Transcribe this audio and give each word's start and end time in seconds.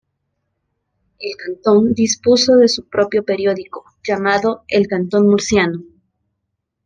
El 1.19 1.33
Cantón 1.37 1.93
dispuso 1.93 2.55
de 2.55 2.67
su 2.69 2.89
propio 2.89 3.23
periódico, 3.23 3.85
llamado 4.03 4.63
"El 4.67 4.87
Cantón 4.87 5.27
Murciano". 5.27 5.83